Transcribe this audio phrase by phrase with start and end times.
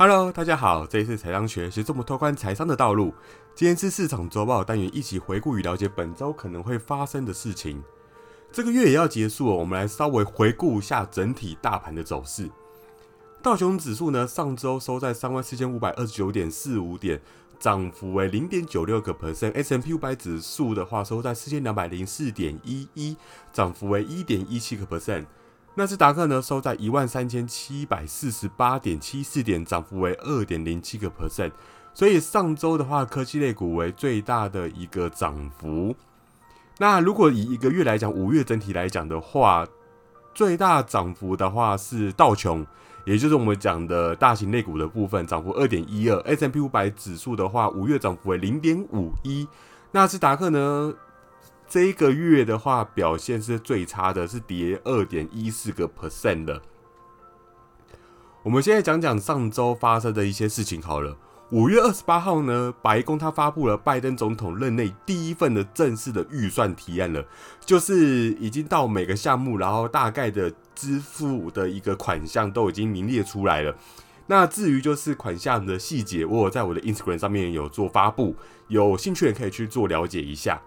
[0.00, 3.12] Hello，大家好，这一次财商学是这么拓宽财商的道路。
[3.56, 7.82] 今天是市场周报单元，一起回顾与了解本周可能会发生的事情。
[8.52, 12.48] 这个月也要结束了，我们来稍微回顾一下整体大盘的走势。
[13.42, 17.20] 道琼指数呢，上周收在三万四千五百二十九点四五点，
[17.58, 19.52] 涨幅为零点九六个 percent。
[19.54, 23.16] S M P 五百指数的话，收在四千两百零四点一一，
[23.52, 25.24] 涨幅为一点一七个 percent。
[25.78, 31.52] 纳斯达克呢收在一万三千七百四十八点七四点，涨幅为二点零七个 percent。
[31.94, 35.94] 所以上周的话，科技类股为最大的一个涨幅。
[36.78, 39.64] 那如果以一个月来讲，五月整体来讲的话，
[40.34, 42.66] 最大涨幅的话是道琼，
[43.04, 46.18] 也就是我们讲的大型类股的部分，涨幅二点一二。
[46.22, 49.46] S M P 五百指数的话，五月涨幅为零点五一。
[49.92, 50.92] 纳斯达克呢？
[51.68, 56.62] 这一个月的话，表现是最差的，是跌二点一四个 percent 的。
[58.42, 61.14] 我们现在讲讲上周发生的一些事情好了。
[61.50, 67.22] 五月二十八号呢，白宫他发布了拜登总统任内第一份的正式的预算提案了，
[67.64, 67.94] 就是
[68.40, 73.74] 已经到每个项目，然后大概的支付的一个款项都已经名列出来了。
[74.26, 78.34] 那至于就是款项的细节，我有在我的 Instagram 上面有做发布，
[78.68, 80.62] 有兴趣的可以去做了解一下。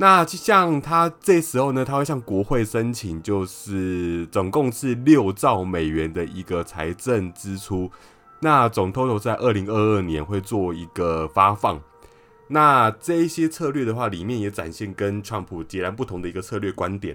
[0.00, 7.90] 那就像他这时候呢，他会向国会申请，就是总共是六兆美元的一个财政支出。
[8.40, 11.78] 那总 total 在二零二二年会做一个发放。
[12.48, 17.14] 那这一些策略的话，里面也展现跟川普截然不同的一个策略观点。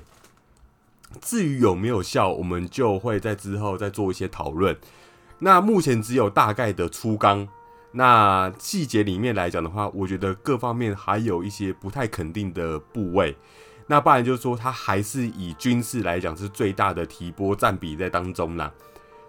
[1.20, 4.78] 至于有没有效，我们就会在之后再做一些讨论。
[5.40, 7.48] 那目前只有大概的初纲。
[7.98, 13.34] 那细节里面来讲的话，我觉得各方面还有一些不太肯定的部位。
[13.88, 18.70] 那不然就是说，它还是以军事来讲是最大的提拨占比在当中啦。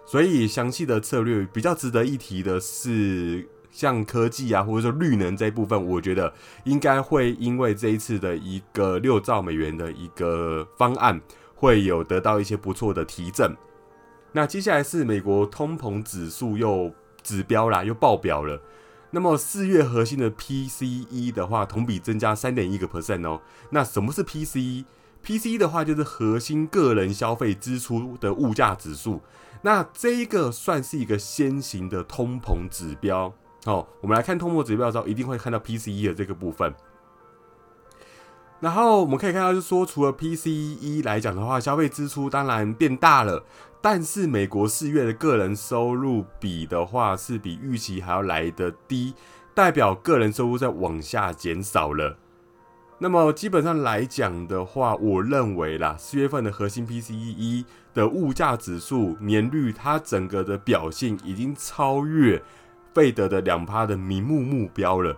[0.05, 6.33] 所以详细的策略比较值得一提的是，像科技啊，或者说绿能这一部分，我觉得
[6.65, 11.21] 应该会因为这一次的一个六兆美元的一个方案，
[11.55, 13.55] 会有得到一些不错的提振。
[14.33, 16.91] 那接下来是美国通膨指数又。
[17.27, 18.61] 指标啦，又爆表了。
[19.11, 23.41] 那么四月核心的 PCE 的话，同比增加三点一个 percent 哦。
[23.71, 29.19] 那什么是 PCE？PCE 的话就是核心个人消费支出的物价指数。
[29.63, 33.33] 那这一个算是一个先行的通膨指标。
[33.65, 36.73] 哦，我们来看通膨指标的时候，一定会看到 PCE 的这个部分。
[38.59, 43.43] 然后我们可以看到，就是说，除了 PCE 来讲的话，消费支出当然变大了。
[43.81, 49.13] 但是美国四月的个人收入比的话，是比预期还要来的低，
[49.53, 52.17] 代表个人收入在往下减少了。
[52.97, 57.63] 那么基本上来讲的话，我认为啦，四月份的核心 PCE
[57.93, 62.41] 的物价指数年率，它整个的表现已经超越
[62.95, 65.15] 费德的两趴的名目目标了，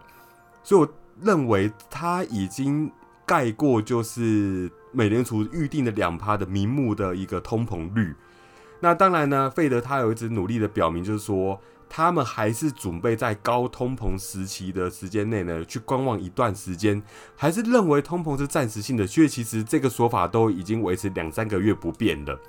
[0.62, 0.90] 所以我
[1.22, 2.92] 认为它已经
[3.30, 8.16] 盖过就是美联储预定的两趴的名目的一个通膨率。
[8.80, 17.04] 那当然呢，费德他有一直努力的表明，就是说他们还是准备在高通膨时期的时间内呢，去观望一段时间，
[17.36, 19.06] 还是认为通膨是暂时性的。
[19.06, 22.40] 所以其实这个说法都已经维持两三个月不变的。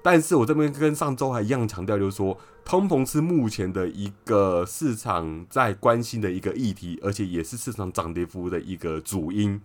[0.00, 9.60] 但是我这边跟上周还一样强调，就是说通膨是目前的一个市场在关心的一个议题，而且也是市场涨跌幅的一个主因。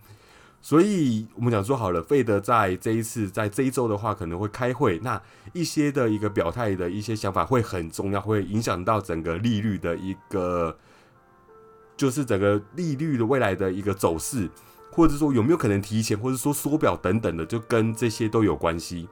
[0.64, 5.20] 所以我们讲说好了，费德在这一次在这一周的话，可能会开会，那
[5.52, 10.74] 一些的一个表态的一些想法会很重要，会影响到整个利率的一个，
[11.98, 14.48] 就是整个利率的未来的一个走势，
[14.90, 19.06] 或者说有没有可能提前，或者说缩表等等的，就跟这些都有关系。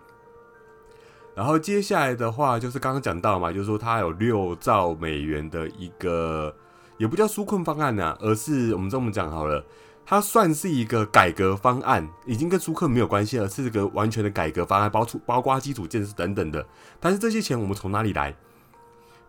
[1.34, 6.56] 然后接下来的话，就是刚刚讲到嘛，就是说它有六兆美元的一个，
[6.96, 9.62] 也不叫纾困方案呐，而是我们这么讲好了。
[10.04, 16.66] 它算是一个改革方案，已经跟租客没有关系了，是一个完全的改革方案，包出包括基础建设等等的。
[17.00, 18.34] 但是这些钱我们从哪里来？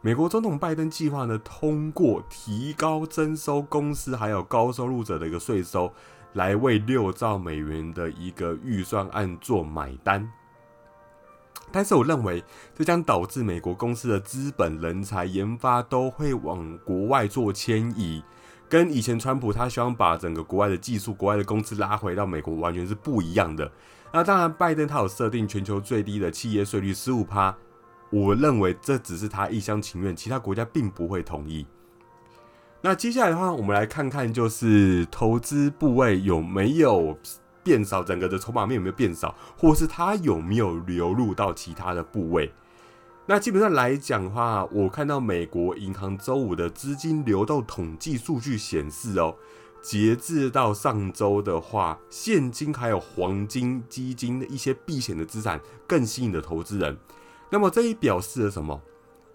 [0.01, 5.93] 美国总统拜登计划呢，通过提高征收公司还有高收入者的一个税收，
[6.33, 10.29] 来为六兆美元的一个预算案做买单。
[11.71, 12.43] 但是我认为，
[12.75, 18.21] 这将导致美国公司的资本、人才、研发都会往国外做迁移。
[18.73, 23.71] 跟以前川普他希望把整个国外的技术、国外的公司拉回到美国，完全是不一样的。
[24.11, 27.55] 那当然，拜登他有设定全球最低的企业税率十五趴，
[28.09, 31.67] 我认为这只是他一厢情愿，其他国家并不会同意。
[32.81, 37.15] 那接下来的话，我们来看看就是投资部位有没有
[37.63, 42.51] 变少，整个的筹码面有没有变少，或是它有没有流入到其他的部位。
[43.25, 49.33] 那基本上来讲的话，我看到美国银行周五的资金流动统计数据显示哦，
[49.81, 56.97] 截至到上周的话，现金还有黄金基金的一些避险的资产更吸引了投资人。
[57.49, 58.81] 那么这也表示了什么？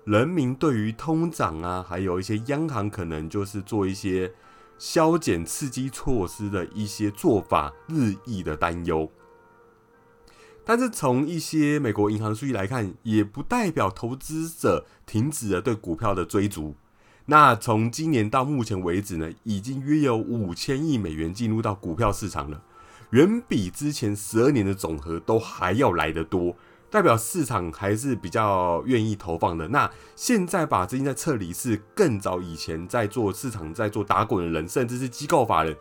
[0.04, 4.30] 人民对于通胀啊，还有一些央行可能就是做一些
[4.78, 9.10] 削减刺激措施的一些做法日益的担忧。
[10.68, 16.74] 但是从一些美国银行数据来看，也不代表投资者停止了对股票的追逐。
[17.24, 22.62] 那从今年到目前为止呢，已经约有五千亿美元进入到股票市场了，
[23.12, 26.54] 远比之前十二年的总和都还要来得多，
[26.90, 29.66] 代表市场还是比较愿意投放的。
[29.68, 35.74] 那现在把资金在撤离，是更早以前在做市场在做打滚的人，甚至是机构法人，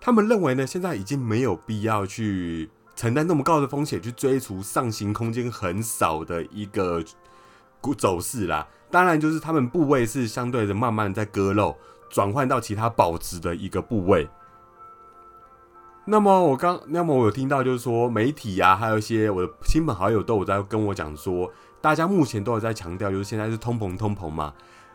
[0.00, 2.68] 他们认为呢，现在已经没有必要去。
[2.96, 7.04] 承担那么高的风险去追逐上行空间很少的一个
[7.80, 11.76] 股走势啦，当然就是他们部位是相对的慢慢在割肉，
[12.10, 14.26] 转换到其他保值的一个部位。
[16.06, 24.54] 那么我刚，那么我有听到就是说媒体啊，还有一些我的亲朋好友都有在跟我讲说，大家目前都有在强调，就是现在是通膨通膨嘛。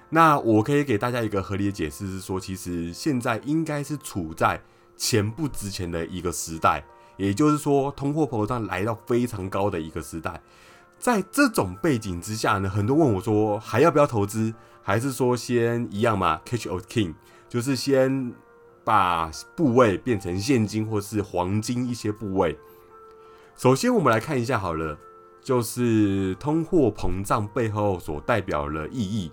[0.09, 4.62] 那我可以给大家一个合理的解释是说，其实现在应该是处在
[4.98, 6.83] 钱不值钱的一个时代。
[7.21, 10.41] 也就是说，通货膨胀来到非常高的一个时代，
[10.97, 14.51] 在这种背景之下呢，很多问我说，还要不要投资？
[14.81, 17.13] 还是说先一样嘛？Catch a king，
[17.47, 18.33] 就是先
[18.83, 22.57] 把部位变成现金或是黄金一些部位。
[23.56, 24.97] 首先，我们来看一下好了，
[25.44, 29.31] 就是通货膨胀背后所代表的意义。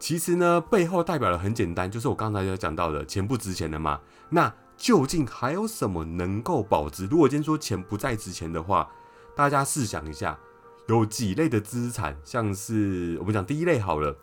[0.00, 4.00] 其实呢，背后代表的很简单，就是我刚才要讲到的，钱不值钱的嘛。
[4.30, 7.06] 那究竟还有什么能够保值？
[7.06, 8.90] 如果今天说钱不再值钱的话，
[9.36, 10.36] 大家试想一下，
[10.88, 14.16] 有几类的资产，像是我们讲第一类好了，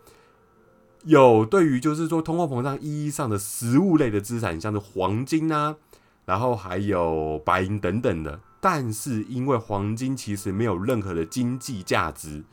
[1.05, 5.77] 有对于就是说通货膨胀意义上的实物类的资产，像是黄金啊，
[6.25, 8.41] 然后还有白银等等的。
[8.59, 12.43] 但是因为黄金其实没有任何的经济价值，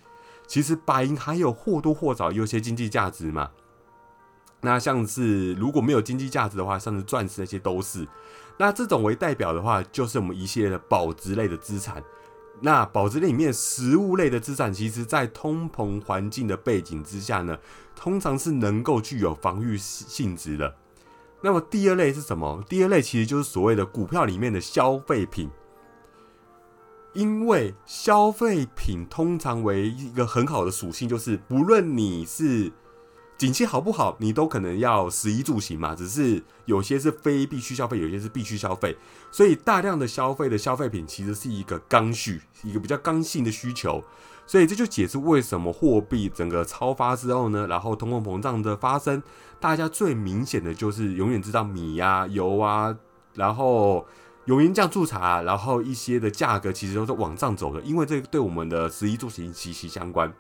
[0.47, 3.51] 其实白银还有或多或少有些经济价值嘛。
[4.63, 8.09] 那像是如果没有经济价值的话，像是钻石那些都是。
[8.59, 12.03] 那这种为代表的话，就是我们一系列的保值类的资产。
[12.63, 17.59] 那保值类里面，实物类的资产，其实在通膨环境的背景之下呢，
[17.95, 20.75] 通常是能够具有防御性质的。
[21.43, 22.65] 那么第二类是什么？
[22.67, 25.51] 第二类其实就是所谓的股票里面的消费品，
[27.13, 32.73] 因为消费品通常为一个很好的属性，就是不论你是。
[33.39, 35.95] 景气好不好，你都可能要食衣住行嘛。
[35.95, 38.97] 只是有些是非必须消费，有些是必须消费。
[39.31, 44.03] 所以大量的消费的消费品其实是一个刚需，一个比较刚性的需求。
[44.47, 49.23] 所以这就解释为什么货币整个超发之后呢，然后通货膨胀的发生，
[49.61, 52.97] 大家最明显的就是永远知道米呀、油啊，
[53.35, 54.07] 然后
[54.45, 60.33] 油盐酱醋茶，然后一些的价格其实都是往上走的，因为这对我们的食衣住行息息相关。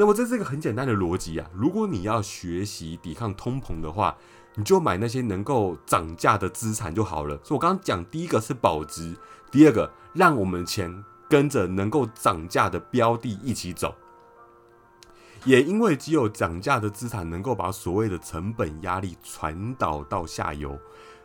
[0.00, 1.50] 那么这是一个很简单的逻辑啊！
[1.52, 4.16] 如果你要学习抵抗通膨的话，
[4.54, 7.36] 你就买那些能够涨价的资产就好了。
[7.42, 9.16] 所以我刚刚讲，第一个是保值，
[9.50, 13.92] 第二个让我们钱跟着能够涨价的标的一起走。
[15.44, 20.78] 也因为只有涨价的资产能够把所谓的成本压力传导到下游，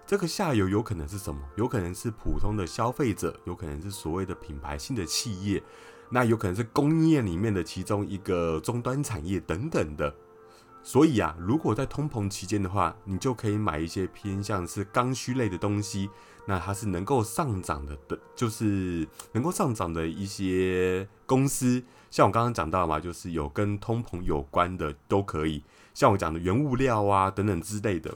[0.07, 1.39] 这个下游有可能是什么？
[1.57, 5.61] 有可能是普通的消费者，有可能是所谓的品牌性的企业。
[6.13, 10.13] 那有可能是工业里面的其中一个终端产业等等的，
[10.83, 16.11] 所以啊，如果在通膨期间的话，你就可以买一些偏向是刚需类的东西，
[16.45, 25.63] 那它是能够上涨的的，就是能够上涨的一些公司，像我刚刚讲到嘛，就是有跟通膨有关的都可以，
[25.95, 28.15] 像我讲的原物料啊等等之类的。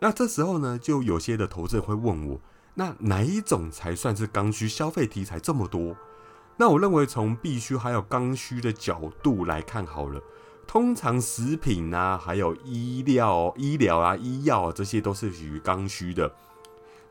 [0.00, 2.40] 那这时候呢，就有些的投资人会问我，
[2.74, 5.96] 那哪一种才算是刚需消费题材这么多？
[6.60, 10.20] 那我认为从必须还有刚需的角度来看好了，
[10.66, 16.28] 通常食品啊，还有医疗、医疗啊、医药啊这些都是属于刚需的，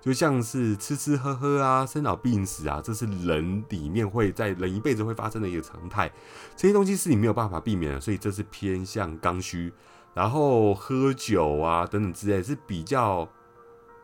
[0.02, 6.12] 就像是吃吃喝喝啊、生老病死啊，这是人里面会在人一辈子会发生的一个常态，
[6.58, 9.72] 这些东西是你没有办法避免的，所以这是偏向刚需。
[10.14, 13.26] 然后喝酒啊等等之类是比较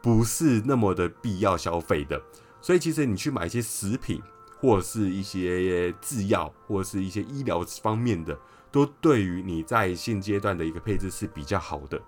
[0.01, 2.21] 不是那么的必要消费的，
[2.61, 4.21] 所以其实你去买一些食品。
[4.63, 8.39] 或者是一些制药，或者是一些医疗方面的，
[8.71, 12.01] 都对于你在现阶段的一个配置是比较好的。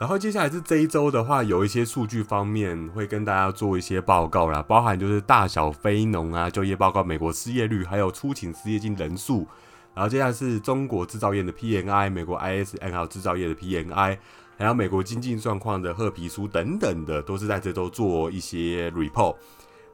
[0.00, 9.46] 然后接下来是这一周的话，有一些数据方面会跟大家做一些报告啦，包含就是大小非农啊就业报告、美国失业率，还有出勤失业金人数。
[9.94, 14.16] 然后接下来是中国制造业的 PNI、美国 ISM 还有制造业的 PNI，
[14.56, 19.36] 还有美国经济状况的褐皮书等等的，都是在这周做一些 report。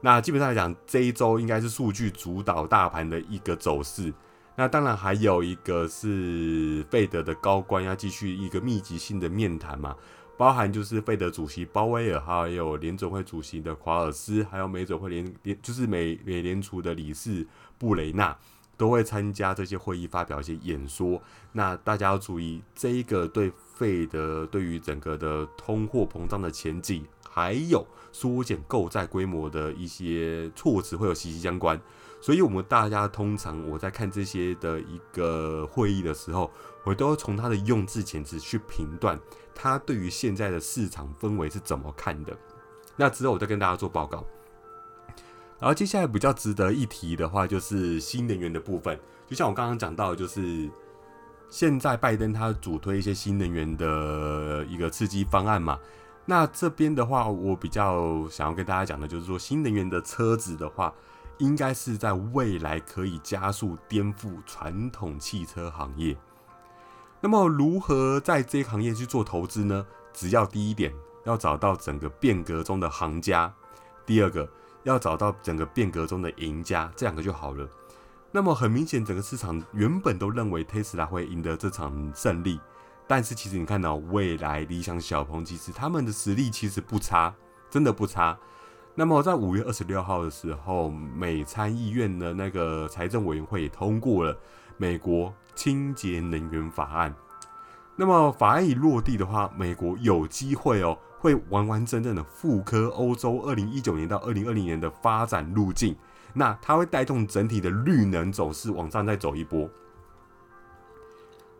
[0.05, 4.13] 那基本上来讲，这一周应该是数据主导大盘的一个走势。
[4.55, 9.95] 那当然还有一个是费德的高官要继续一个密集性的面谈嘛，
[10.37, 17.43] 包含就是费德主席鲍威尔，还有联总会主席的夸尔斯，还有美总会联联就是美美联储的理事
[17.79, 18.37] 布雷纳
[18.77, 21.19] 都会参加这些会议，发表一些演说。
[21.51, 27.03] 那大家要注意，这一个对费德对于整个的通货膨胀的前景，
[27.35, 31.77] 还有缩减购债规模的一些措辞会有息息相关。
[32.21, 36.49] 所以，我们大家通常我在看这些的一个会议的时候，
[36.85, 39.19] 我都会从他的用字遣词去评断
[39.53, 42.35] 他对于现在的市场氛围是怎么看的。
[42.95, 44.23] 那之后我再跟大家做报告。
[45.59, 48.97] 然后接下来比较值得一提的话，就是新能源的部分。
[49.27, 50.69] 就像我刚刚讲到，就是
[51.49, 55.77] 现在拜登他主推一些新能源的一个刺激方案嘛。
[56.25, 60.93] 那这边的话，我比较想要跟大家讲的就是说，新能源的车子的话。
[61.39, 66.15] 应该是在未来可以加速颠覆传统汽车行业。
[67.19, 69.85] 那么，如何在这一行业去做投资呢？
[70.13, 70.93] 只要第一点，
[71.25, 73.51] 要找到整个变革中的行家；
[74.05, 74.49] 第二个，
[74.83, 77.67] 要找到整个变革中的赢家，这两个就好了。
[78.31, 82.57] 那么，很明显，整个市场原本都认为特斯拉会赢得这场胜利，
[83.07, 87.33] 但是其实你看到未来、理想、小鹏，其实他们的实力其实不差，
[87.69, 88.37] 真的不差。
[88.95, 94.37] 那么在五月二十六号的时候，美参议院的那个财政委员会通过了
[94.77, 97.13] 美国清洁能源法案。
[97.95, 105.95] 那么法案一落地的话，美国有机会哦，会完完整整的复刻欧洲二零一九年到二零二零年的发展路径。
[106.33, 109.69] 那它会带动整体的绿能走势往上再走一波。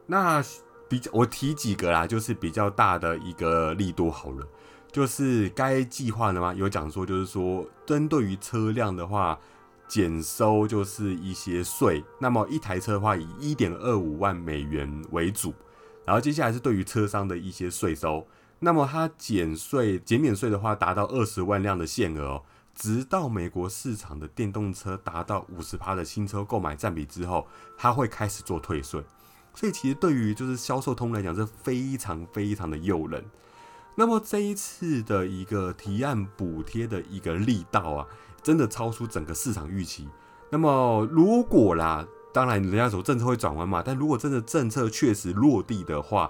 [0.05, 0.43] 那
[0.87, 4.47] 比较我提几个啦，就是比较大的一个力度好了。
[4.91, 9.37] 就是该计划的嘛，有讲说，就是说，针对于车辆的话，
[9.89, 12.01] 减收就是一些税。
[12.17, 15.53] 那么一台车的话，以一点二五万美元为主。
[16.05, 18.25] 然后接下来是对于车商的一些税收。
[18.59, 27.45] 那么它减税、减免税的话，达到二十万辆的限额哦，直到美国市场的电动车达到五十趴的新车购买占比之后，
[27.77, 29.03] 它会开始做退税。
[29.55, 33.23] 所以其实对于就是销售通来讲，是非常非常的诱人。
[33.95, 38.05] 那么这一次的一个提案补贴的一个力道啊，
[38.43, 40.07] 真的超出整个市场预期。
[40.49, 46.29] 那么如果啦，当然人家说政策会转弯嘛，但如果真的政策确实落地的话，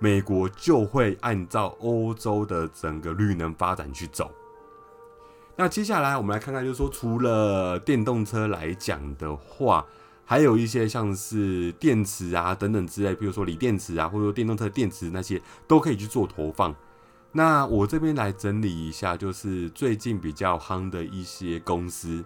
[0.00, 4.28] 美国就会按照欧洲的整个绿能发展去走。
[5.56, 9.86] 那接下来我们来看看，就是说除了电动车来讲的话，
[10.24, 16.74] 还有一些像是电池啊等等之类，比如说锂电池啊，或者说电动车电池那些，都可以去做投放。
[17.32, 22.24] 那我这边来整理一下，就是最近比较夯的一些公司。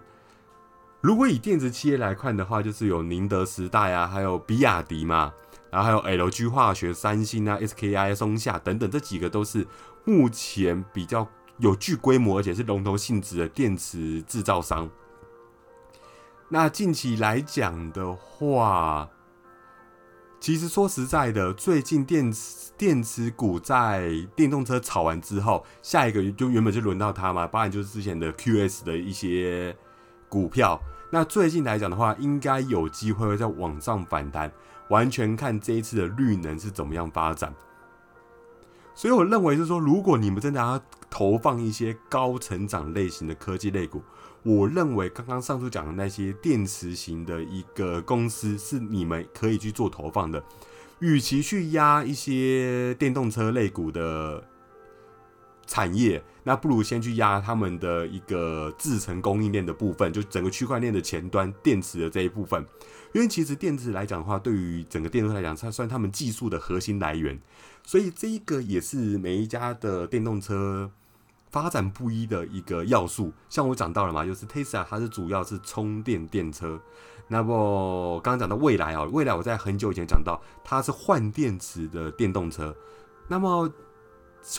[1.01, 5.33] 如果以电子企业来看的话，就是有宁德时代啊，还有比亚迪嘛，
[5.71, 9.65] 然后还有 LG 化学、三星啊、SKI、松下等等，这几个都是
[10.05, 11.27] 目前比较
[11.57, 14.89] 有具规模而且是龙头性质的电池制造商。
[16.51, 19.07] 那近期来讲的话，
[20.39, 29.77] 其实说实在的，最近电池电池股在电动车炒完之后，下一个就原本就轮到它嘛，当然就是之前的 QS 的一些
[30.27, 30.81] 股票。
[31.11, 34.51] 那最近来讲的话，应该有机会会在往上反弹，
[34.89, 37.53] 完全看这一次的绿能是怎么样发展。
[38.95, 44.01] 所以我认为是说，如果你们真的要投放一些高成长类型的科技类股，
[44.43, 50.41] 我认为刚刚上述讲的那些电池型的一个公司是你们可以去做投放的，
[50.99, 54.41] 与其去压一些电动车类股的
[55.67, 62.65] 产业，那不如先去压他们的一个制成供应链的部分，就整个区块链的前端电池的这一部分。
[63.11, 67.37] 因为其实电池来讲的话，对于整个电动车来讲，它算他们技术的核心来源，
[67.83, 70.91] 所以这一个也是每一家的电动车。
[71.49, 76.79] 发展不一的一个要素，像我讲到了嘛，就是 Tesla 它是主要是充电电车。
[77.27, 82.75] 那么刚刚讲到未来啊，未来我在很久以前讲到它是换电池的电动车。
[83.27, 83.71] 那么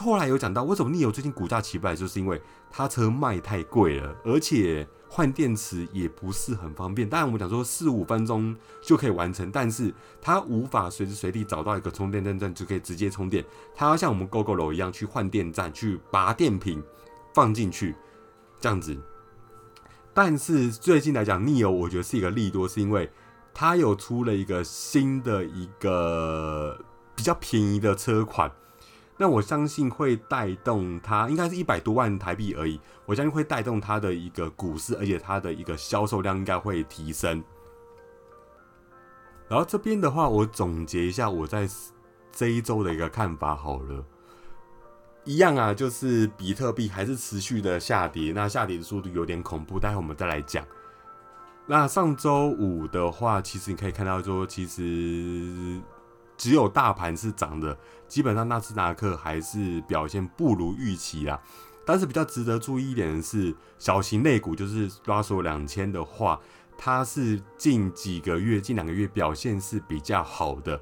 [0.01, 7.09] 后来有讲到为什么逆游最近股价起不来，就是因为它车卖太贵了，而且换电池也不是很方便。
[7.09, 13.45] 当然，我们讲说四五分钟就可以完成，但是它无法随时随地找到一个充电站就可以直接充电。
[13.75, 16.81] 它要像我们 GoGo 楼一样去换电站，去拔电瓶
[17.35, 17.97] 放进去
[18.61, 18.97] 这样子。
[20.15, 23.11] 但是最近来讲，Neo 我觉得是一个利多，是因为
[23.53, 26.79] 它有出了一个新的一个
[27.17, 28.51] 比较便宜的车款。
[29.23, 32.81] 那我相信会带动它，应该是一百多万台币而已。
[33.05, 37.45] 我相信会带动它的一个股市，而且它的一个销售量应该会提升。
[39.47, 41.69] 然后这边的话，我总结一下我在
[42.33, 44.03] 这一周的一个看法好了。
[45.25, 49.79] 一样啊，就是比特币还是持续的下跌，那下跌的速度有点恐怖。
[49.79, 50.65] 待会我们再来讲。
[51.67, 55.79] 那上周五的话，其实你可以看到说，其实。
[56.41, 57.77] 只有大盘是涨的，
[58.09, 61.39] 基本上纳斯达克还是表现不如预期啦。
[61.85, 66.41] 但是比较值得注意一点的是，小型类股就是 Russell 两千的话，
[66.79, 70.81] 它是近几个月、近两个月表现是比较好的。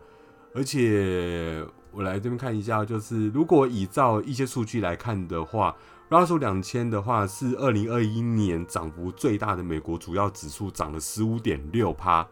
[0.55, 5.75] 而且我来这边看一下，就是如果依照一些数据来看的话
[6.09, 12.25] ，Russell 两千的话是二零二一年涨幅最大的美国主要指数，涨了十五点六趴。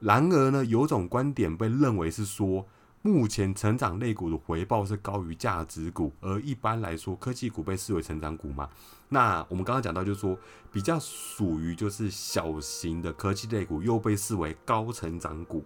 [0.00, 2.64] 然而呢，有种观点被认为是说，
[3.02, 8.68] 目前成长类股的回报是高于价值股，而一般来说，科技股被视为成长股嘛。
[9.08, 10.38] 那我们刚刚讲到，就是说
[10.70, 15.64] 比较属于就是小型的科技类股，又被视为高成长股。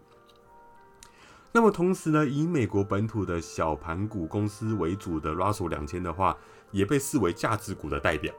[1.52, 6.34] 那么同时呢，以美国本土的小盘股公司为主的 Russell 两千的话，
[6.70, 8.32] 也被视为价值股的代表。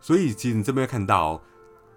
[0.00, 1.40] 所以其实你这边看到。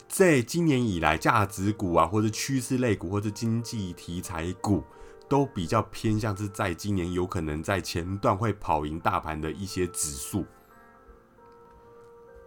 [0.08, 4.84] 在今年以来，价值股啊，或者趋势类股，或者经济题材股，
[5.28, 10.46] 都比较偏向是在今年有可能在前段会跑赢大盘的一些指数。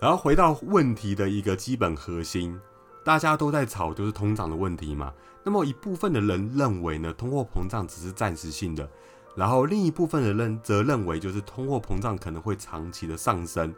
[0.01, 2.59] 然后回到问题的一个基本核心，
[3.05, 5.13] 大家都在炒就是通胀的问题嘛。
[5.45, 8.89] 那么一部分的人认为呢，通货膨胀只是暂时性的，
[9.37, 13.75] 然后另一部分的人则认为就是通货膨胀可能会长期的上升。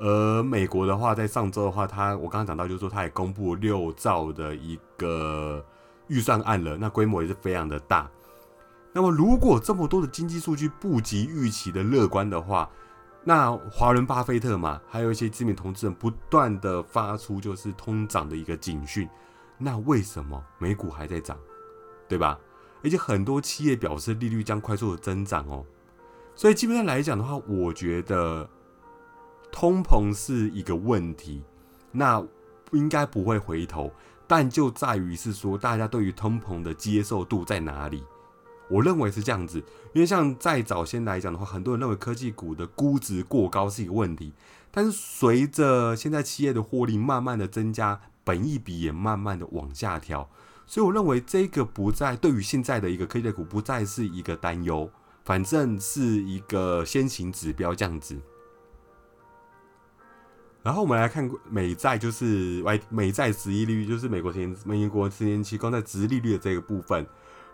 [0.00, 5.62] 而美国的话，在上周的话，它我刚刚讲到，就是说它也公布六兆的一个
[6.06, 8.10] 预算案了，那规模也是非常的大。
[8.94, 12.70] 那么，如果这么多的经济数据不及预期的乐观的话，
[13.22, 19.06] 那华伦巴菲特嘛，还有一些知名投资人不断的发出就是通胀的一个警讯，
[19.58, 21.36] 那为什么美股还在涨，
[22.08, 22.38] 对吧？
[22.82, 25.62] 而且很多企业表示利率将快速的增长哦，
[26.34, 28.48] 所以基本上来讲的话，我觉得。
[29.52, 31.42] 通膨是一个问题，
[31.92, 32.24] 那
[32.72, 33.92] 应该不会回头，
[34.26, 38.02] 但就在于是说，大家对于通膨的接受度在哪里？
[38.68, 39.58] 我认为是这样子，
[39.92, 44.32] 因为像在早先来讲的话，很多人认为科技股的估值过高是一个问题，
[44.70, 50.30] 但是随着现在企业的获利慢慢的增加，本益比也慢慢的往下调，
[50.66, 54.88] 所以我认为这个不再对于现在的一个科技股不再是一个担忧，
[55.24, 58.16] 反正是一个先行指标这样子。
[60.62, 67.06] 然后我们来看美债，就是美美债十一率，就是美国十年美国十年期公债值利率的这个部分。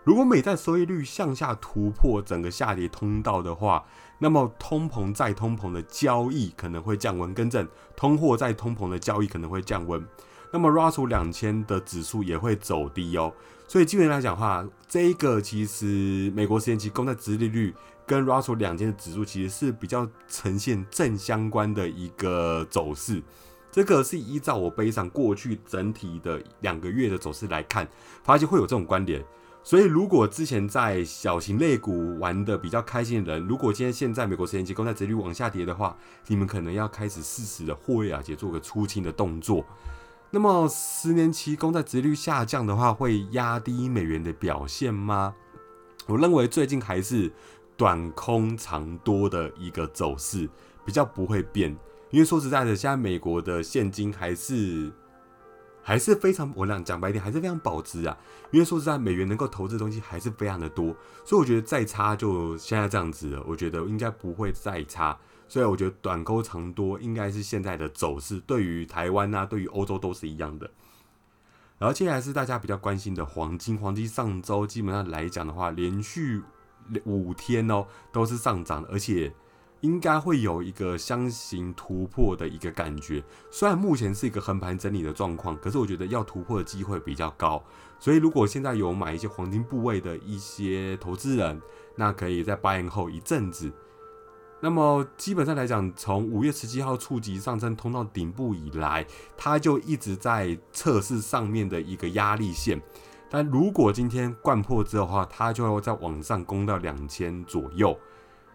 [0.03, 3.85] 如果美债收益率向下突破整个下跌通道的话，
[4.19, 10.05] 那么通膨再通膨的交易可能会降温，更正通货再通膨的交易可能会降温。
[10.51, 13.33] 那么 Russ 两千的指数也会走低哦。
[13.67, 17.73] 所以基本来讲话，这一个其实美国十年期公债值利率。
[18.07, 23.21] 跟 Russell 两间的指数其实是比较呈现正相关的一个走势，
[23.69, 27.85] 这个是依照我背上过去整体的两个月的走势来看，
[28.23, 29.21] 发现会有这种关联。
[29.61, 35.93] 所以如果之前在小型类股玩的比较开心的人，如果今天现在美国十年期公债殖率往下跌的话，
[36.27, 39.65] 你们可能要开始适时的获利了结，做个出清的动作。
[40.31, 45.35] 那么十年期公债殖率下降的话，会压低美元的表现吗？
[46.05, 47.29] 我认为最近还是。
[47.77, 50.49] 短空长多的一个走势
[50.83, 51.69] 比较不会变，
[52.09, 54.91] 因为说实在的，现在美国的现金还是
[55.83, 58.17] 还是非常，我讲讲白点，还是非常保值啊。
[58.51, 65.17] 因为说实在，美元能够投资的东西还是非常的多，所以我觉得再差就现在这样子了，我觉得应该不会再差。
[65.47, 70.69] 所以我觉得短空长多应该是现在的走势，对于台湾啊，对于欧洲都是一样的。
[71.77, 76.41] 然后接下来是大家比较关心的黄金，黄金上周基本上来讲的话，连续。
[77.05, 79.33] 五天哦，都是上涨的，而且
[79.81, 83.23] 应该会有一个箱型突破的一个感觉。
[83.51, 87.63] 虽然目前是一个横盘整理的状况，可是我觉得要突破的机会比较高。
[87.99, 91.61] 所以如果现在有买一些黄金部位的一些投资人，
[91.95, 93.71] 那可以在八年后一阵子，
[94.59, 102.81] 那么基本上来讲，从五月十七号触及上升通道顶部以来，它就一直在测试上面的一个压力线。
[103.29, 107.97] 但如果今天灌破之后的话，它就会再往上攻到两千左右。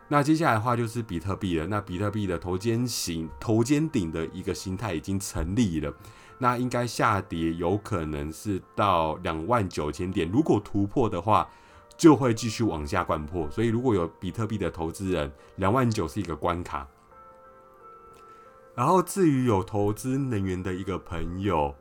[0.09, 1.67] 那接下来的话就是比特币了。
[1.67, 5.93] 那比特币的头肩形、头肩顶的一个形态已经成立了。
[6.39, 10.31] 那应该下跌有可能是到两万九千点。
[10.31, 11.49] 如果突破的话，
[11.97, 13.49] 就会继续往下灌破。
[13.51, 16.87] 所以如果有比特币的投资人，两万九是一个关卡。
[18.75, 21.75] 然后至于有投资能源的一个朋友，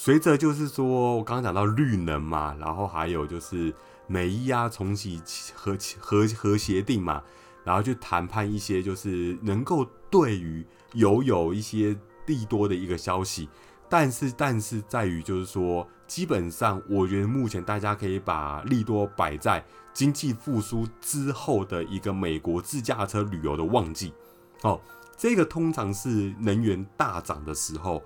[0.00, 3.74] 随着就是说我刚刚讲到绿能嘛，然后还有就是
[4.06, 5.20] 美伊啊重启
[5.56, 7.20] 核核核协定嘛。
[7.64, 13.48] 然后去谈判一些，就是能够对于有有一些利多的一个消息，
[13.88, 24.14] 但是但是在于就是说，基本上我觉得目前大家可以把利多摆在经济复苏之后的一个美国自驾车旅游的旺季。
[24.62, 24.80] 哦，
[25.16, 28.00] 这个通常是能源大涨的时候，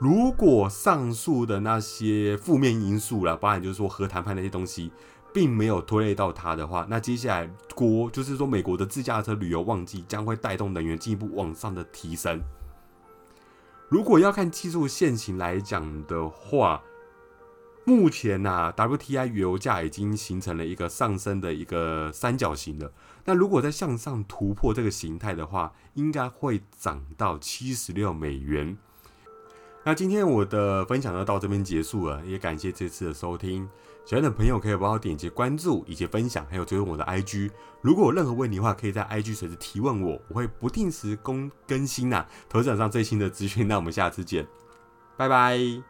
[0.00, 4.90] 如果上述的那些负面因素了，包含就是说核谈判那些东西。
[5.32, 12.42] 并没有拖累到它的话，那接下来国就是说美国的自驾车旅游旺季将会带动能源进一步往上的提升。
[13.88, 16.82] 如果要看技术线型来讲的话，
[17.84, 22.92] 目前呐，WTI 油价已经形成了一个上升的一个三角形了。
[23.24, 28.76] 那如果再向上突破这个形态的话，应该会涨到七十六美元。
[29.82, 33.68] 那今天我的分享就到这边结束了，也感谢这次的收听。
[34.04, 37.50] 喜欢的朋友可以帮我点击关注，以及分享，还有追踪我的 IG。
[37.80, 43.66] 如果有任何问题的话，可以在 IG 随时提问我，我会不定时更更新呐，投资上最新的资讯。
[43.66, 44.46] 那我们下次见，
[45.16, 45.89] 拜拜。